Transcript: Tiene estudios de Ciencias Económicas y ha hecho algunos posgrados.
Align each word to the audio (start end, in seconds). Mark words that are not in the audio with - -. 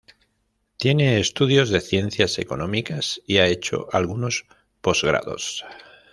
Tiene 0.77 1.19
estudios 1.19 1.69
de 1.69 1.79
Ciencias 1.79 2.39
Económicas 2.39 3.21
y 3.27 3.37
ha 3.37 3.45
hecho 3.45 3.87
algunos 3.91 4.47
posgrados. 4.81 5.63